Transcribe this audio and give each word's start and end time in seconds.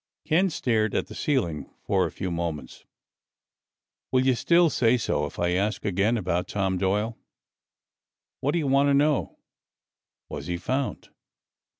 Ken 0.25 0.49
stared 0.49 0.95
at 0.95 1.05
the 1.05 1.13
ceiling 1.13 1.69
for 1.83 2.07
a 2.07 2.11
few 2.11 2.31
moments. 2.31 2.85
"Will 4.11 4.25
you 4.25 4.33
still 4.33 4.71
say 4.71 4.97
so 4.97 5.27
if 5.27 5.37
I 5.37 5.51
ask 5.51 5.85
again 5.85 6.17
about 6.17 6.47
Tom 6.47 6.79
Doyle?" 6.79 7.19
"What 8.39 8.53
do 8.53 8.57
you 8.57 8.65
want 8.65 8.87
to 8.89 8.95
know?" 8.95 9.37
"Was 10.27 10.47
he 10.47 10.57
found?" 10.57 11.09